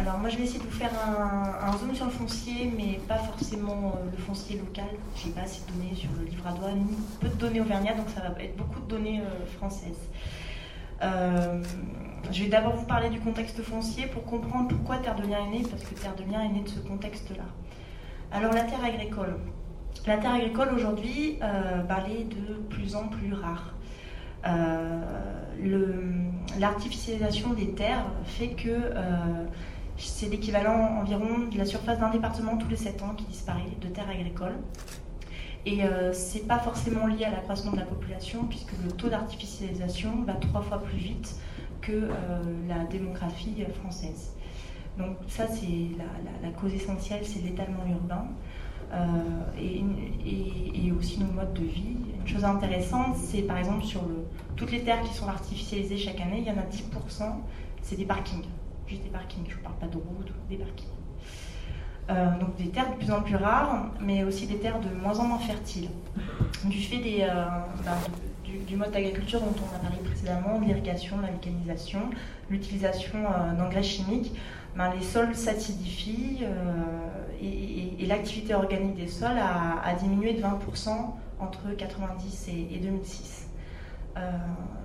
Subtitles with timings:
[0.00, 0.92] Alors moi je vais essayer de vous faire
[1.62, 4.88] un, zoom sur le foncier, mais pas forcément euh, le foncier local.
[5.14, 7.98] J'ai pas assez de données sur le livre à doigt, ni peu de données auvergnates,
[7.98, 10.08] donc ça va être beaucoup de données euh, françaises.
[11.02, 11.62] Euh,
[12.32, 15.58] je vais d'abord vous parler du contexte foncier pour comprendre pourquoi Terre de Liens est
[15.58, 17.44] née, parce que Terre de Liens est née de ce contexte-là.
[18.32, 19.36] Alors la terre agricole.
[20.06, 23.74] La terre agricole aujourd'hui, bah, est de plus en plus rare.
[26.58, 28.92] L'artificialisation des terres fait que
[30.08, 33.88] c'est l'équivalent environ de la surface d'un département tous les 7 ans qui disparaît de
[33.88, 34.58] terres agricoles.
[35.66, 39.08] Et euh, ce n'est pas forcément lié à l'accroissement de la population, puisque le taux
[39.08, 41.36] d'artificialisation va trois fois plus vite
[41.82, 42.08] que euh,
[42.68, 44.34] la démographie française.
[44.98, 45.66] Donc ça, c'est
[46.42, 48.26] la, cause essentielle, c'est l'étalement urbain.
[48.92, 49.06] Euh,
[49.56, 51.96] et, aussi nos modes de vie.
[52.20, 54.02] Une chose intéressante, c'est par exemple sur
[54.56, 57.22] toutes les terres qui sont artificialisées chaque année, il y en a 10%,
[57.80, 58.44] c'est des parkings
[58.98, 60.88] des parkings, je ne parle pas de routes, des parkings.
[62.10, 65.18] Euh, donc des terres de plus en plus rares, mais aussi des terres de moins
[65.20, 65.90] en moins fertiles,
[66.64, 67.44] du fait euh,
[67.84, 67.98] bah,
[68.66, 72.00] du, mode d'agriculture dont on a parlé précédemment, l'irrigation, la mécanisation,
[72.48, 74.32] l'utilisation euh, d'engrais chimiques,
[74.76, 76.44] ben, les sols s'acidifient
[77.40, 80.88] et, l'activité organique des sols a, diminué de 20%
[81.38, 83.49] entre 90 et 2006.
[84.16, 84.30] Euh,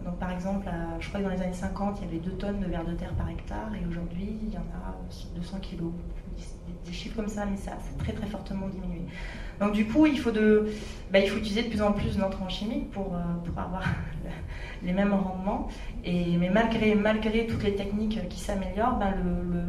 [0.04, 0.68] donc par exemple,
[1.00, 2.94] je crois que dans les années 50, il y avait 2 tonnes de vers de
[2.94, 4.96] terre par hectare et aujourd'hui, il y en a
[5.36, 5.92] 200 kilos.
[6.86, 9.02] Des, chiffres comme ça, mais ça a très très fortement diminué.
[9.60, 10.68] Donc du coup, il faut, de,
[11.12, 13.84] bah, il faut utiliser de plus en plus d'intrants chimiques pour, euh, pour avoir
[14.84, 15.68] les mêmes rendements.
[16.04, 19.14] Et, mais malgré, malgré toutes les techniques qui s'améliorent, bah,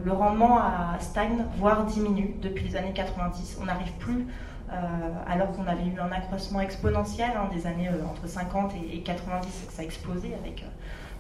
[0.05, 0.61] le, rendement
[1.01, 3.59] stagne, voire diminue depuis les années 90.
[3.61, 4.27] On n'arrive plus
[5.27, 9.69] alors qu'on avait eu un accroissement exponentiel hein, des années euh, entre 50 et, 90,
[9.71, 10.67] ça a explosé avec euh,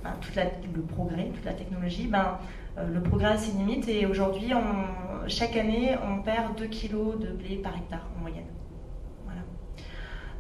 [0.02, 0.30] ben, tout
[0.75, 2.08] le progrès, toute la technologie.
[2.08, 2.39] Ben,
[2.77, 4.52] le progrès a ses limites et aujourd'hui,
[5.28, 8.44] chaque année, on perd 2 kg de blé par hectare en moyenne.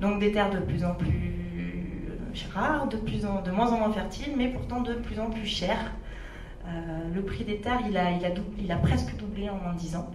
[0.00, 2.10] Donc des terres de plus en plus
[2.52, 5.46] rares, de, plus en, de moins en moins fertiles, mais pourtant de plus en plus
[5.46, 5.92] chères.
[7.14, 8.10] le prix des terres, il, a
[8.58, 10.10] il a presque doublé en moins de 10 ans.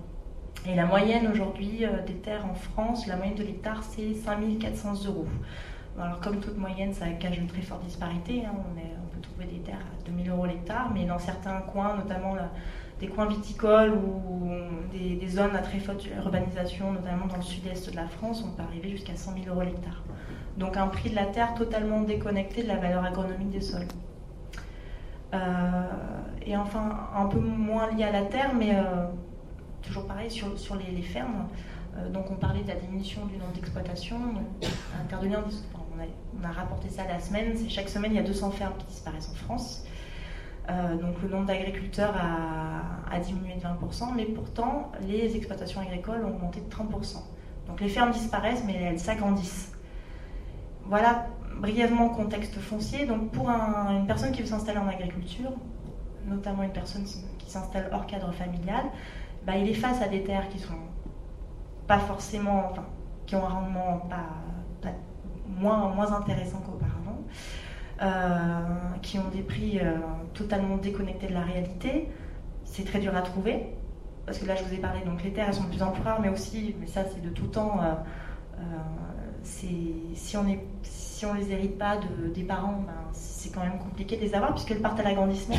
[0.67, 5.05] Et la moyenne aujourd'hui euh, des terres en France, la moyenne de l'hectare, c'est 5400
[5.07, 5.25] euros.
[5.99, 8.43] Alors comme toute moyenne, ça cache une très forte disparité.
[8.45, 8.53] Hein.
[8.55, 12.35] On, peut trouver des terres à 2000 euros l'hectare, mais dans certains coins, notamment
[12.99, 14.49] des coins viticoles ou
[14.93, 18.63] des, zones à très forte urbanisation, notamment dans le sud-est de la France, on peut
[18.63, 20.03] arriver jusqu'à 100 000 euros l'hectare.
[20.57, 23.87] Donc un prix de la terre totalement déconnecté de la valeur agronomique des sols.
[25.33, 25.37] Euh,
[26.45, 29.07] et enfin, un peu moins lié à la terre, mais euh,
[29.81, 31.47] toujours pareil sur, les, fermes.
[31.97, 34.19] Euh, donc on parlait de la diminution du nombre d'exploitations.
[34.99, 37.55] Intervenir, on, a, rapporté ça la semaine.
[37.69, 39.85] Chaque semaine il y a 200 fermes qui disparaissent en France.
[40.69, 46.29] Euh, donc le nombre d'agriculteurs a, diminué de 20%, mais pourtant les exploitations agricoles ont
[46.29, 47.17] augmenté de 30%.
[47.67, 49.73] Donc les fermes disparaissent, mais elles s'agrandissent.
[50.85, 51.27] Voilà
[51.59, 53.05] brièvement contexte foncier.
[53.05, 55.51] Donc pour une personne qui veut s'installer en agriculture,
[56.25, 58.85] notamment une personne qui s'installe hors cadre familial,
[59.45, 60.73] bah, il est face à des terres qui sont
[61.87, 62.85] pas forcément, enfin,
[63.25, 64.89] qui ont un rendement pas,
[65.47, 67.19] moins, moins intéressant qu'auparavant,
[68.01, 69.97] euh, qui ont des prix euh,
[70.33, 72.07] totalement déconnectés de la réalité.
[72.63, 73.75] C'est très dur à trouver,
[74.25, 75.91] parce que là je vous ai parlé, donc les terres elles sont de plus en
[75.91, 78.63] plus rares, mais aussi, mais ça c'est de tout temps, euh,
[79.43, 80.63] si on est
[81.21, 84.33] si on les hérite pas de, des parents, ben, c'est quand même compliqué de les
[84.33, 85.57] avoir puisqu'elles partent à l'agrandissement.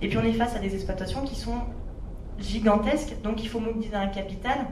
[0.00, 1.58] Et puis on est face à des exploitations qui sont
[2.42, 4.66] gigantesque, donc il faut mobiliser un capital.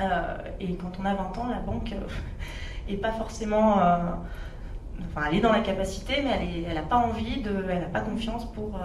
[0.00, 1.94] Euh, et quand on a 20 ans, la banque
[2.88, 3.78] n'est euh, pas forcément.
[3.80, 3.98] Euh,
[5.10, 8.00] enfin, elle est dans la capacité, mais elle n'a pas envie, de, elle n'a pas
[8.00, 8.78] confiance pour,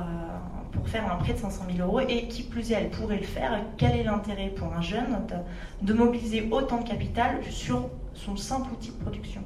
[0.72, 2.00] pour faire un prêt de 500 000 euros.
[2.02, 3.60] Et qui plus est, elle pourrait le faire.
[3.78, 5.18] Quel est l'intérêt pour un jeune
[5.82, 9.42] de, mobiliser autant de capital sur son simple outil de production?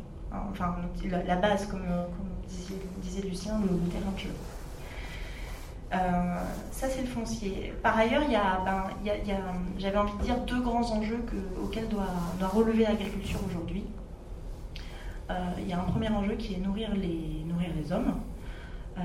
[0.51, 0.75] Enfin,
[1.09, 1.85] la, base, comme,
[3.01, 4.11] disait, Lucien, le, terrain.
[4.25, 4.54] Euh,
[5.91, 7.73] ça, c'est le foncier.
[7.81, 8.83] Par ailleurs, il y a, ben,
[9.77, 11.23] j'avais envie de dire, deux grands enjeux
[11.63, 12.07] auxquels doit,
[12.47, 13.85] relever l'agriculture aujourd'hui.
[15.29, 18.15] Euh, il y a un premier enjeu qui est nourrir les, hommes.
[18.97, 19.01] Euh,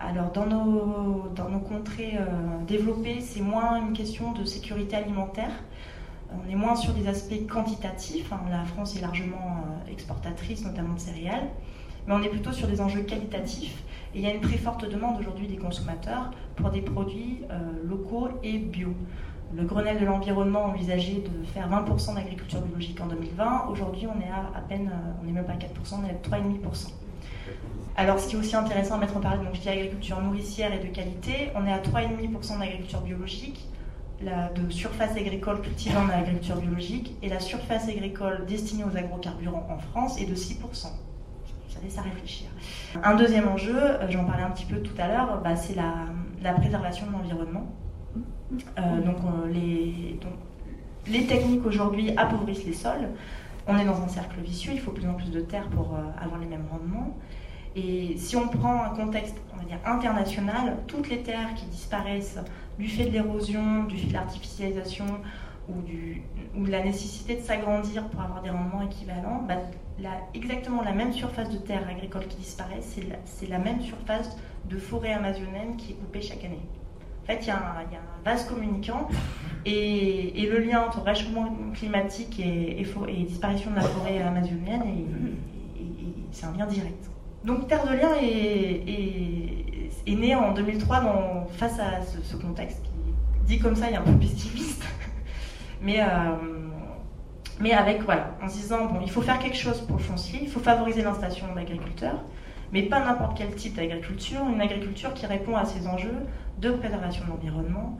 [0.00, 2.18] alors, dans nos, dans nos contrées
[2.66, 5.52] développées, c'est moins une question de sécurité alimentaire.
[6.32, 8.32] On est moins sur des aspects quantitatifs.
[8.32, 8.40] Hein.
[8.50, 11.48] La France est largement exportatrice, notamment de céréales.
[12.06, 13.82] Mais on est plutôt sur des enjeux qualitatifs
[14.14, 17.58] et il y a une très forte demande aujourd'hui des consommateurs pour des produits euh,
[17.88, 18.88] locaux et bio.
[19.54, 23.66] Le Grenelle de l'environnement envisageait de faire 20% d'agriculture biologique en 2020.
[23.70, 26.10] Aujourd'hui, on est à à peine, euh, on n'est même pas à 4%, on est
[26.10, 26.92] à 3,5%.
[27.96, 30.72] Alors, ce qui est aussi intéressant à mettre en parallèle, donc je dis agriculture nourricière
[30.72, 33.68] et de qualité, on est à 3,5% d'agriculture biologique,
[34.22, 39.78] de surface agricole cultivée en agriculture biologique et la surface agricole destinée aux agrocarburants en
[39.78, 40.88] France est de 6%.
[41.88, 42.48] Ça réfléchir.
[43.02, 46.52] Un deuxième enjeu, euh, j'en parlais un petit peu tout à l'heure, bah, c'est la,
[46.52, 47.66] préservation de l'environnement.
[48.78, 49.16] Euh, donc,
[49.52, 53.08] les, techniques aujourd'hui appauvrissent les sols.
[53.66, 56.24] On est dans un cercle vicieux, il faut plus en plus de terre pour euh,
[56.24, 57.16] avoir les mêmes rendements.
[57.76, 59.36] Et si on prend un contexte,
[59.84, 62.38] international, toutes les terres qui disparaissent
[62.78, 65.06] du fait de l'érosion, du fait de l'artificialisation
[65.68, 69.54] ou de la nécessité de s'agrandir pour avoir des rendements équivalents, bah,
[70.34, 74.36] exactement la même surface de terre agricole qui disparaît, c'est la, même surface
[74.68, 76.60] de forêt amazonienne qui est coupée chaque année.
[77.22, 79.08] En fait, il y, a un vase communicant
[79.64, 82.84] et, le lien entre réchauffement climatique et,
[83.26, 84.82] disparition de la forêt amazonienne,
[86.32, 87.10] c'est un lien direct.
[87.44, 88.84] Donc Terre de Liens est,
[90.06, 92.90] est, né en 2003 dans, face à ce, contexte qui,
[93.46, 94.84] dit comme ça, est un peu pessimiste.
[95.82, 96.06] mais, euh,
[97.60, 100.40] mais avec, voilà, en se disant, bon, il faut faire quelque chose pour le foncier,
[100.42, 102.22] il faut favoriser l'installation d'agriculteurs,
[102.72, 106.26] mais pas n'importe quel type d'agriculture, une agriculture qui répond à ces enjeux
[106.58, 107.98] de préservation de l'environnement,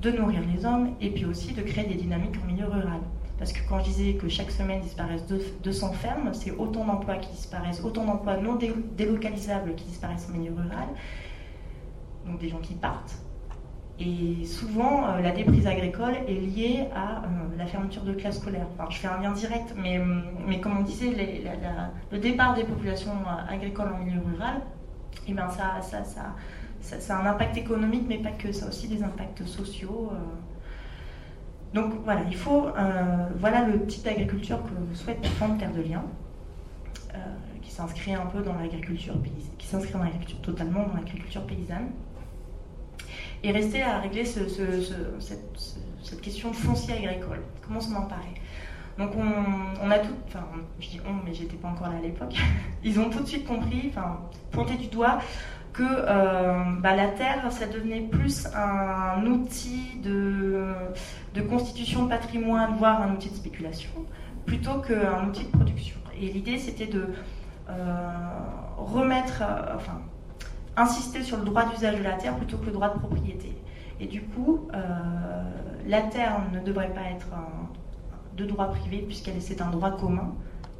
[0.00, 3.00] de nourrir les hommes, et puis aussi de créer des dynamiques en milieu rural.
[3.38, 5.26] Parce que quand je disais que chaque semaine disparaissent
[5.62, 8.58] 200 fermes, c'est autant d'emplois qui disparaissent, autant d'emplois non
[8.96, 10.88] délocalisables qui disparaissent en milieu rural,
[12.26, 13.16] donc des gens qui partent.
[14.00, 17.26] Et souvent, euh, la déprise agricole est liée à euh,
[17.56, 18.66] la fermeture de classes scolaires.
[18.76, 20.00] Enfin, je fais un lien direct, mais,
[20.46, 21.14] mais comme on disait,
[22.10, 24.62] le départ des populations euh, agricoles en milieu rural,
[25.28, 26.34] eh ben ça, ça, ça,
[26.80, 30.10] ça, a un impact économique, mais pas que, ça a aussi des impacts sociaux.
[31.74, 36.04] Donc voilà, il faut, euh, voilà le type d'agriculture que souhaite défendre Terre de Liens,
[37.12, 37.18] euh,
[37.62, 39.14] qui s'inscrit un peu dans l'agriculture
[39.58, 40.04] qui s'inscrit dans
[40.40, 41.90] totalement dans l'agriculture paysanne,
[43.44, 44.50] et rester à régler cette,
[46.22, 47.42] question de foncier agricole.
[47.66, 48.34] Comment s'en emparer?
[48.98, 50.44] Donc on, a tout, enfin
[50.80, 52.34] je dis on, mais j'étais pas encore là à l'époque.
[52.84, 54.20] Ils ont tout de suite compris, enfin
[54.50, 55.18] pointé du doigt
[55.74, 63.02] que euh, bah, la terre, ça devenait plus un outil de, constitution de patrimoine, voire
[63.02, 63.90] un outil de spéculation,
[64.46, 65.96] plutôt qu'un outil de production.
[66.18, 67.08] Et l'idée, c'était de
[67.68, 68.08] euh,
[68.76, 70.00] remettre, euh, enfin,
[70.76, 73.56] insister sur le droit d'usage de la terre plutôt que le droit de propriété.
[74.00, 74.68] Et du coup,
[75.86, 77.28] la terre ne devrait pas être
[78.36, 80.34] de droit privé, puisqu'elle c'est un droit commun.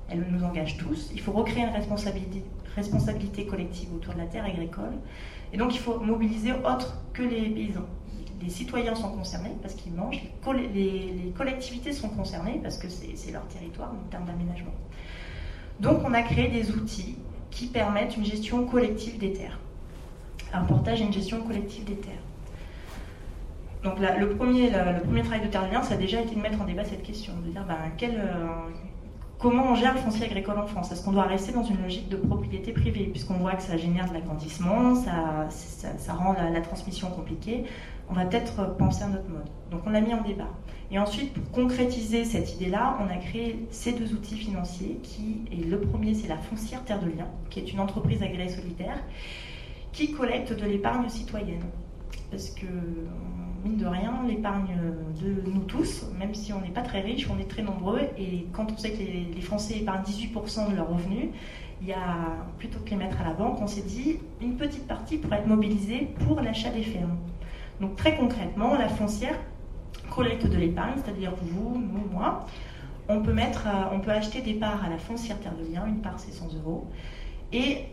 [0.09, 1.11] Elle nous engage tous.
[1.15, 2.45] Il faut recréer une responsabilité
[2.75, 4.95] responsabilité collective autour de la terre agricole.
[5.53, 7.87] Et donc il faut mobiliser autre que les paysans.
[8.43, 10.21] Les citoyens sont concernés parce qu'ils mangent,
[10.53, 14.73] les, collectivités sont concernées parce que c'est leur territoire en termes d'aménagement.
[15.81, 17.17] Donc on a créé des outils
[17.51, 19.59] qui permettent une gestion collective des terres.
[20.55, 22.15] Un portage et une gestion collective des terres.
[23.85, 26.65] Donc le, premier, le premier travail de Terre ça a déjà été de mettre en
[26.65, 28.47] débat cette question, de dire ben, euh,
[29.39, 30.91] comment on gère le foncier agricole en France?
[30.91, 34.09] Est-ce qu'on doit rester dans une logique de propriété privée, puisqu'on voit que ça génère
[34.09, 37.65] de l'agrandissement, ça, ça, rend la, transmission compliquée
[38.09, 39.51] On va peut-être penser à notre mode.
[39.71, 40.49] Donc on l'a mis en débat.
[40.91, 45.57] Et ensuite, pour concrétiser cette idée-là, on a créé ces deux outils financiers, qui, et
[45.57, 48.97] le premier, c'est la foncière Terre de Liens, qui est une entreprise agréée solidaire,
[49.95, 51.65] qui collecte de l'épargne citoyenne.
[52.31, 52.67] Parce que
[53.65, 54.77] mine de rien, l'épargne
[55.23, 58.01] de nous tous, même si on n'est pas très riche, on est très nombreux.
[58.19, 61.29] Et quand on sait que les, Français épargnent 18% de leurs revenus,
[61.81, 64.87] il y a, plutôt que les mettre à la banque, on s'est dit une petite
[64.87, 67.17] partie pourrait être mobilisée pour l'achat des fermes.
[67.81, 69.39] Donc très concrètement, la foncière
[70.11, 72.47] collecte de l'épargne, c'est-à-dire vous, nous, moi.
[73.07, 76.01] On peut, mettre, on peut acheter des parts à la foncière Terre de Liens, une
[76.01, 76.87] part c'est 100 euros,
[77.53, 77.85] et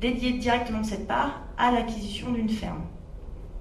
[0.00, 2.82] dédier directement cette part à l'acquisition d'une ferme.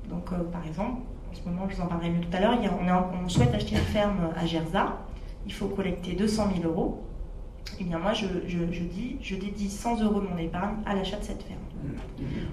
[0.10, 2.58] Donc euh, par exemple, en ce moment, je vous en parlerai mieux tout à l'heure,
[3.24, 5.00] on, souhaite acheter une ferme à Gerza,
[5.46, 7.04] il faut collecter 200 000 euros.
[7.74, 11.18] Et eh bien moi, je, dis, je dédie 100 euros de mon épargne à l'achat
[11.18, 11.60] de cette ferme.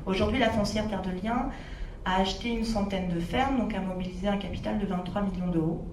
[0.06, 1.50] Aujourd'hui, la foncière Terre de Liens
[2.04, 5.84] a acheté une centaine de fermes, donc a mobilisé un capital de 23 millions d'euros,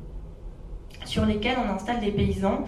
[1.03, 2.63] sur lesquels on installe des paysans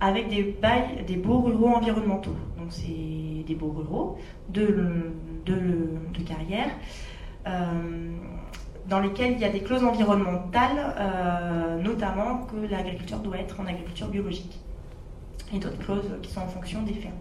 [0.00, 2.36] avec des bails, des baux ruraux environnementaux.
[2.58, 5.12] Donc c'est des baux ruraux de,
[5.44, 6.68] de, carrière.
[7.46, 8.10] Euh,
[8.88, 13.66] dans lesquels il y a des clauses environnementales, euh, notamment que l'agriculture doit être en
[13.66, 14.58] agriculture biologique.
[15.54, 17.14] Et d'autres clauses qui sont en fonction des fermes.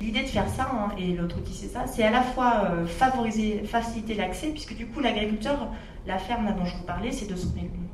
[0.00, 2.86] L'idée de faire ça, hein, et l'autre outil c'est ça, c'est à la fois euh,
[2.86, 5.68] favoriser, faciliter l'accès, puisque du coup l'agriculteur,
[6.06, 7.26] la ferme dont je vous parlais, c'est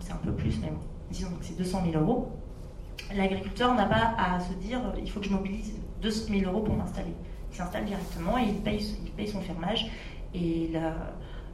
[0.01, 0.73] c'est un peu plus, mais
[1.11, 2.33] disons que c'est 200 000 euros.
[3.15, 6.77] L'agriculteur n'a pas à se dire il faut que je mobilise 200 000 euros pour
[6.77, 7.15] m'installer.
[7.51, 9.87] Il s'installe directement et il paye, son fermage.
[10.35, 10.71] Et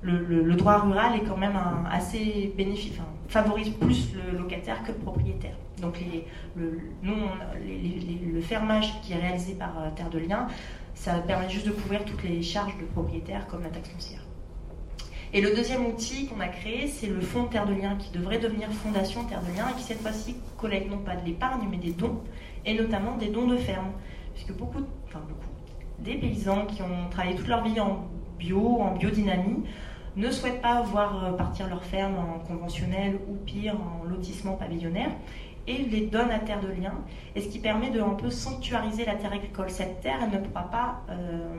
[0.02, 1.58] le, droit rural est quand même
[1.90, 2.94] assez bénéfique,
[3.28, 5.56] favorise plus le locataire que le propriétaire.
[5.80, 6.00] Donc
[6.56, 10.46] le, le fermage qui est réalisé par euh, Terre de Liens,
[10.94, 14.27] ça permet juste de couvrir toutes les charges de propriétaire comme la taxe foncière.
[15.34, 18.38] Et le deuxième outil qu'on a créé, c'est le fonds Terre de Liens qui devrait
[18.38, 21.76] devenir Fondation Terre de Liens et qui cette fois-ci collecte non pas de l'épargne mais
[21.76, 22.22] des dons
[22.64, 23.92] et notamment des dons de ferme.
[24.34, 25.50] Puisque beaucoup, enfin beaucoup,
[25.98, 28.06] des paysans qui ont travaillé toute leur vie en
[28.38, 29.64] bio, en biodynamie,
[30.16, 35.10] ne souhaitent pas voir euh, partir leur ferme en conventionnel ou pire en lotissement pavillonnaire
[35.68, 36.94] et les donnent à terre de lien,
[37.36, 39.68] et ce qui permet de un peu sanctuariser la terre agricole.
[39.68, 41.54] Cette terre, elle ne pourra pas, euh,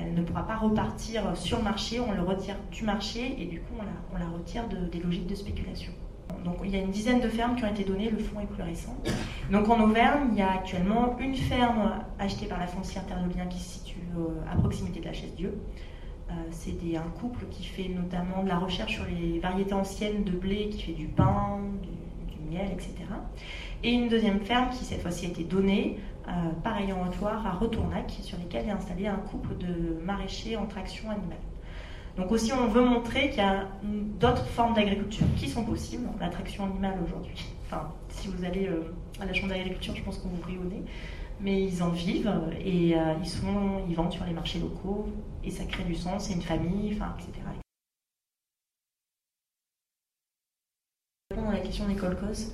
[0.00, 3.60] elle ne pourra pas repartir sur le marché, on le retire du marché et du
[3.60, 5.92] coup on la, retire des logiques de spéculation.
[6.44, 8.46] Donc il y a une dizaine de fermes qui ont été données, le fonds est
[8.46, 8.96] plus récent.
[9.50, 13.50] Donc en Auvergne, il y a actuellement une ferme achetée par la foncière Terre de
[13.50, 15.58] qui se situe euh, à proximité de la Chaise-Dieu.
[16.30, 20.32] Euh, c'est un couple qui fait notamment de la recherche sur les variétés anciennes de
[20.32, 21.88] blé, qui fait du pain, du,
[22.50, 22.94] miel, etc.
[23.84, 25.98] Et une deuxième ferme qui cette fois-ci a été donnée,
[26.62, 31.10] pareil en Haute-Loire, à Retournac, sur lesquelles est installé un couple de maraîchers en traction
[31.10, 31.38] animale.
[32.16, 36.08] Donc aussi, on veut montrer qu'il y a d'autres formes d'agriculture qui sont possibles.
[36.20, 40.18] La traction animale aujourd'hui, enfin, si vous allez euh, à la chambre d'agriculture, je pense
[40.18, 40.58] qu'on vous rit
[41.40, 42.32] mais ils en vivent
[42.64, 45.08] et euh, ils, sont, ils vendent sur les marchés locaux
[45.42, 47.32] et ça crée du sens, c'est une famille, enfin, etc.
[51.30, 52.52] Répondre à la question des colcos.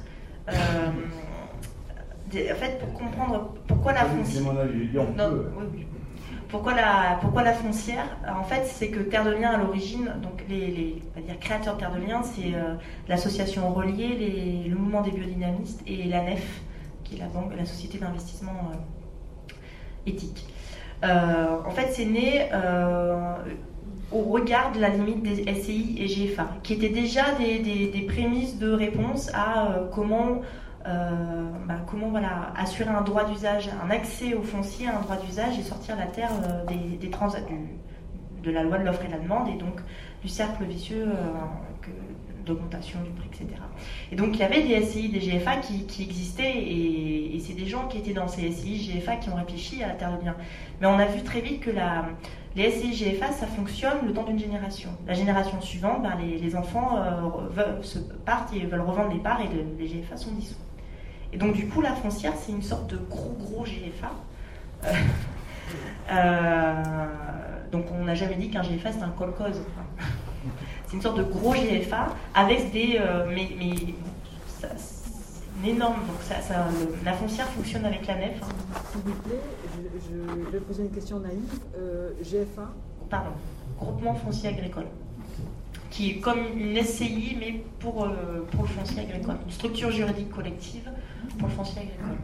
[2.34, 4.42] En fait, pour comprendre pourquoi la foncière.
[6.48, 8.16] Pourquoi la, pourquoi la foncière?
[8.26, 11.80] En fait, c'est que Terre de Liens, à l'origine, donc les, les dire créateurs de
[11.80, 12.74] Terre de Liens, c'est euh,
[13.06, 16.62] l'association Relier, le mouvement des biodynamistes et la NEF,
[17.04, 19.54] qui est la banque, la société d'investissement euh,
[20.06, 20.46] éthique.
[21.04, 22.48] Euh, en fait, c'est né
[24.10, 28.72] au regard de la limite des SCI et GFA, qui étaient déjà des, prémices de
[28.72, 30.40] réponse à comment,
[31.66, 32.12] bah, comment
[32.56, 36.30] assurer un droit d'usage, un accès au foncier, un droit d'usage et sortir la terre
[37.10, 37.28] trans,
[38.42, 39.80] de la loi de l'offre et de la demande et donc
[40.22, 41.06] du cercle vicieux
[41.82, 41.90] que,
[42.48, 43.60] d'augmentation du prix, etc.
[44.10, 47.86] Et donc il y avait des SCI, des GFA qui, existaient et, c'est des gens
[47.86, 50.34] qui étaient dans ces SCI, GFA qui ont réfléchi à la Terre de Bien.
[50.80, 51.70] Mais on a vu très vite que
[52.56, 54.90] les SCI, GFA, ça fonctionne le temps d'une génération.
[55.06, 59.48] La génération suivante, ben, les, enfants euh, se partent et veulent revendre les parts et
[59.78, 60.56] les GFA sont dissous.
[61.32, 64.12] Et donc du coup, la foncière, c'est une sorte de gros gros GFA.
[64.84, 64.92] Euh,
[66.12, 66.82] euh,
[67.70, 69.60] donc on n'a jamais dit qu'un GFA c'est un colcose.
[70.86, 72.96] C'est une sorte de gros GFA avec des.
[72.98, 73.74] Euh, mais, mais
[75.68, 75.96] énorme.
[76.06, 76.36] Donc ça,
[77.04, 78.40] la foncière fonctionne avec la nef.
[78.42, 78.46] Hein.
[78.90, 79.40] S'il vous plaît,
[80.08, 81.60] je, vais poser une question naïve.
[82.22, 82.70] GFA
[83.10, 83.32] Pardon.
[83.78, 84.86] Groupement foncier agricole.
[85.90, 89.36] Qui est comme une SCI, mais pour, euh, pour le foncier agricole.
[89.44, 90.90] Une structure juridique collective
[91.38, 92.18] pour le foncier agricole.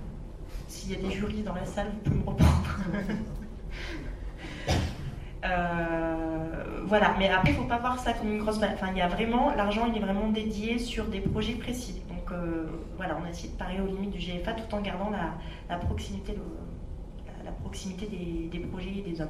[0.68, 2.78] S'il y a des juristes dans la salle, vous pouvez me reprendre.
[5.44, 8.56] Euh, voilà, mais après, il ne faut pas voir ça comme une grosse.
[8.56, 9.54] Enfin, il y a vraiment.
[9.54, 12.02] L'argent, il est vraiment dédié sur des projets précis.
[12.08, 12.66] Donc, euh,
[12.96, 16.34] voilà, on a essayé de parer aux limites du GFA tout en gardant la, proximité,
[17.44, 18.06] la, proximité
[18.50, 19.28] des, projets et des hommes.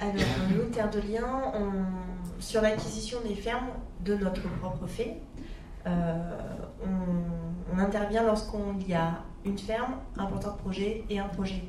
[0.00, 0.14] Alors,
[0.50, 1.52] nous, Terre de Liens,
[2.38, 3.68] sur l'acquisition des fermes
[4.04, 5.18] de notre propre fait,
[5.86, 6.38] euh,
[6.82, 11.64] on, intervient lorsqu'on y a une ferme, un porteur de projet et un projet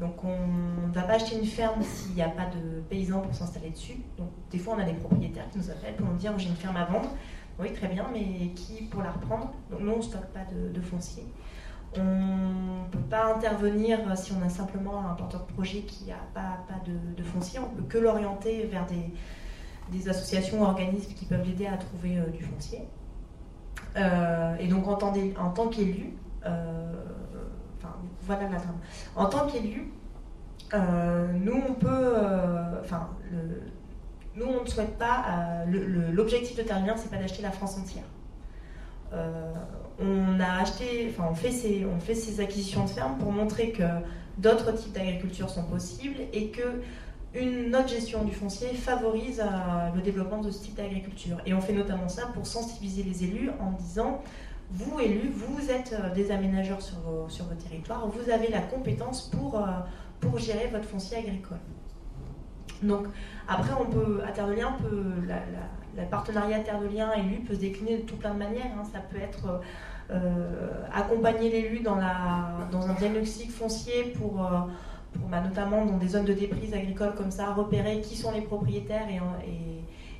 [0.00, 3.34] donc on ne va pas acheter une ferme s'il n'y a pas de paysans pour
[3.34, 3.98] s'installer dessus.
[4.18, 6.56] Donc des fois on a des propriétaires qui nous appellent pour nous dire j'ai une
[6.56, 7.10] ferme à vendre.
[7.60, 9.52] Oui très bien, mais qui pour la reprendre?
[9.70, 11.24] Donc nous on ne stocke pas de, foncier.
[11.96, 16.16] On ne peut pas intervenir si on a simplement un porteur de projet qui n'a
[16.34, 17.60] pas, de, foncier.
[17.60, 22.18] On ne peut que l'orienter vers des, associations ou organismes qui peuvent l'aider à trouver
[22.18, 22.88] euh, du foncier.
[23.96, 25.12] Euh, et donc en tant,
[25.68, 26.92] qu'élu, euh,
[28.22, 28.48] voilà.
[29.16, 29.92] En tant qu'élu,
[30.72, 32.16] euh, nous, on peut.
[32.82, 33.10] Enfin,
[34.40, 35.64] on ne souhaite pas.
[35.66, 38.04] L'objectif de Terre c'est pas d'acheter la France entière.
[40.00, 43.70] On a acheté, enfin, on fait, ces, on fait ces acquisitions de fermes pour montrer
[43.70, 43.82] que
[44.38, 46.80] d'autres types d'agriculture sont possibles et que
[47.34, 49.42] une autre gestion du foncier favorise
[49.94, 51.38] le développement de ce type d'agriculture.
[51.46, 54.22] Et on fait notamment ça pour sensibiliser les élus en disant
[54.72, 58.60] vous, élus, vous êtes euh, des aménageurs sur vos, sur vos territoires, vous avez la
[58.60, 59.66] compétence pour, euh,
[60.20, 61.58] pour gérer votre foncier agricole.
[62.82, 63.06] Donc,
[63.46, 65.12] après, on peut, à Terre de Liens, peut,
[65.96, 68.72] la, partenariat Terre de Liens élu peut se décliner de tout plein de manières.
[68.78, 68.84] Hein.
[68.92, 69.60] Ça peut être
[70.10, 74.48] euh, accompagner l'élu dans, un diagnostic foncier pour,
[75.12, 78.42] pour bah, notamment dans des zones de déprise agricole comme ça, repérer qui sont les
[78.42, 79.20] propriétaires et,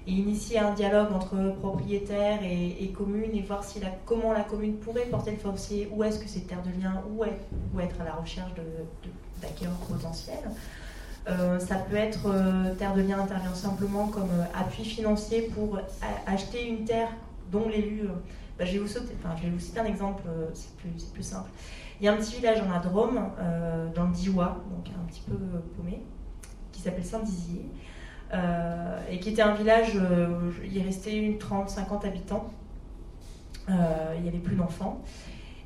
[0.05, 5.07] initier un dialogue entre propriétaires et, communes et voir si la, comment la commune pourrait
[5.07, 8.15] porter le foncier, où est-ce que c'est terre de lien, où, où être à la
[8.15, 8.51] recherche
[9.41, 10.51] d'acquéreurs potentiels.
[11.29, 15.79] Euh, ça peut être euh, Terre de Lien intervient simplement comme euh, appui financier pour
[16.27, 17.09] acheter une terre
[17.51, 18.09] dont l'élu.
[18.59, 20.75] Bah, je, vais vous citer un exemple, c'est
[21.13, 21.49] plus, simple.
[22.01, 23.31] Il y a un petit village en Adrome,
[23.95, 25.37] dans le Diois, donc un petit peu
[25.77, 26.03] paumé,
[26.71, 27.65] qui s'appelle Saint-Dizier,
[29.11, 29.99] et qui était un village,
[30.71, 32.51] il restait une 30-50 habitants.
[33.69, 35.03] il n'y avait plus d'enfants.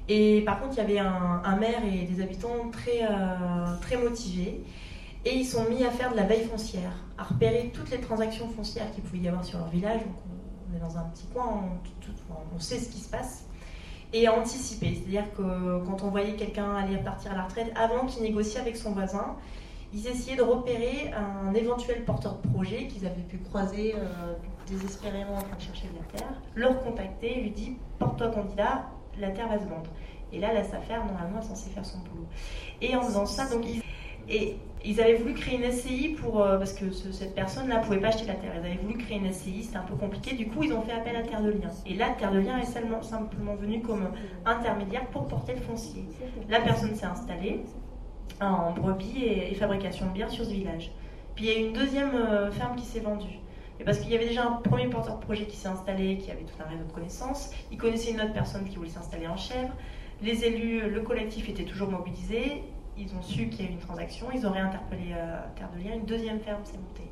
[0.08, 4.62] Et par contre, il y avait un, maire et des habitants très motivés.
[5.26, 8.48] Et ils sont mis à faire de la veille foncière, à repérer toutes les transactions
[8.48, 10.00] foncières qu'il pouvait y avoir sur leur village.
[10.70, 11.64] On est dans un petit coin,
[12.54, 13.44] on, sait ce qui se passe.
[14.12, 18.06] Et à anticiper, c'est-à-dire que quand on voyait quelqu'un aller partir à la retraite, avant
[18.06, 19.34] qu'il négocie avec son voisin,
[19.92, 24.34] ils essayaient de repérer un éventuel porteur de projet qu'ils avaient pu croiser euh,
[24.68, 28.86] désespérément en train de chercher de la terre, le recontacter, lui dit porte-toi candidat,
[29.18, 29.90] la terre va se vendre.
[30.32, 32.26] Et là, laisse affaire, normalement, est censé faire son boulot.
[32.80, 33.82] Et en faisant ça, donc, ils,
[34.28, 37.98] et ils avaient voulu créer une SCI pour, euh, parce que cette personne-là ne pouvait
[37.98, 38.52] pas acheter la terre.
[38.54, 40.36] Ils avaient voulu créer une SCI, c'était un peu compliqué.
[40.36, 41.70] Du coup, ils ont fait appel à Terre de Liens.
[41.86, 44.10] Et là, Terre de Liens est simplement venue comme
[44.44, 46.04] intermédiaire pour porter le foncier.
[46.48, 47.62] La personne s'est installée
[48.40, 50.92] en brebis et, fabrication de bière sur ce village.
[51.34, 53.40] Puis il y a eu une deuxième euh, ferme qui s'est vendue.
[53.78, 56.30] Et parce qu'il y avait déjà un premier porteur de projet qui s'est installé, qui
[56.30, 57.50] avait tout un réseau de connaissances.
[57.70, 59.72] Il connaissait une autre personne qui voulait s'installer en chèvre.
[60.22, 62.62] Les élus, le collectif était toujours mobilisé
[62.98, 65.82] ils ont su qu'il y a eu une transaction, ils auraient interpellé euh, Terre de
[65.82, 67.10] Liens, une deuxième ferme s'est montée.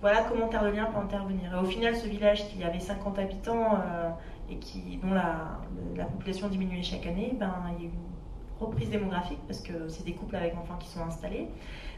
[0.00, 1.54] Voilà comment Terre de Liens peut intervenir.
[1.54, 4.10] Et au final, ce village qui avait 50 habitants euh,
[4.50, 5.58] et qui, dont la,
[6.04, 10.04] population diminuait chaque année, ben, il y a eu une reprise démographique parce que c'est
[10.04, 11.48] des couples avec enfants qui sont installés,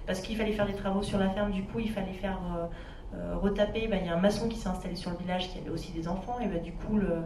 [0.07, 2.38] parce qu'il fallait faire des travaux sur la ferme, du coup il fallait faire
[3.14, 5.59] euh, retaper, ben, il y a un maçon qui s'est installé sur le village qui
[5.59, 7.23] avait aussi des enfants, et ben, du coup le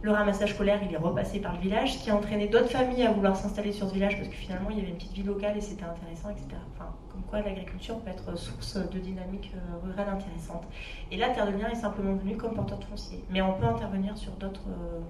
[0.00, 3.02] le ramassage scolaire, il est repassé par le village, ce qui a entraîné d'autres familles
[3.02, 5.24] à vouloir s'installer sur ce village parce que finalement, il y avait une petite vie
[5.24, 6.46] locale et c'était intéressant, etc.
[6.74, 10.62] Enfin, comme quoi l'agriculture peut être source de dynamique euh, rurale intéressante.
[11.10, 13.24] Et là, Terre de Liens est simplement venue comme porteur de foncier.
[13.30, 15.00] Mais on peut intervenir sur d'autres euh.